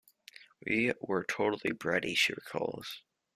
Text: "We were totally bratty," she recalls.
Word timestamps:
"We 0.65 0.93
were 0.99 1.23
totally 1.23 1.75
bratty," 1.75 2.17
she 2.17 2.33
recalls. 2.33 3.03